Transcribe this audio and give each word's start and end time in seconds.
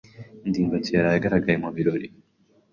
ndimbati 0.47 0.89
yaraye 0.95 1.17
agaragaye 1.19 1.57
mu 1.63 1.69
birori. 1.75 2.07